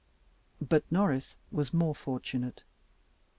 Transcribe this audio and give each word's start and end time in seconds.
But 0.59 0.83
Norris 0.91 1.35
was 1.51 1.75
more 1.75 1.93
fortunate. 1.93 2.63